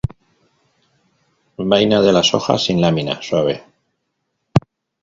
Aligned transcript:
Vaina 1.71 2.01
de 2.01 2.11
la 2.11 2.23
hojas 2.33 2.63
sin 2.65 2.81
lámina, 2.81 3.21
suave. 3.21 3.63